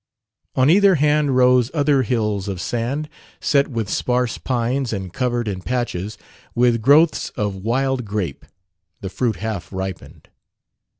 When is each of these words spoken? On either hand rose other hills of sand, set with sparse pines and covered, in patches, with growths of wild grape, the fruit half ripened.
On 0.55 0.67
either 0.71 0.95
hand 0.95 1.35
rose 1.35 1.69
other 1.75 2.01
hills 2.01 2.47
of 2.47 2.59
sand, 2.59 3.07
set 3.39 3.67
with 3.67 3.87
sparse 3.87 4.39
pines 4.39 4.91
and 4.91 5.13
covered, 5.13 5.47
in 5.47 5.61
patches, 5.61 6.17
with 6.55 6.81
growths 6.81 7.29
of 7.37 7.57
wild 7.57 8.03
grape, 8.03 8.43
the 9.01 9.09
fruit 9.11 9.35
half 9.35 9.71
ripened. 9.71 10.29